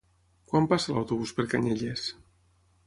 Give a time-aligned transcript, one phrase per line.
[0.51, 2.09] Quan passa l'autobús per Canyelles?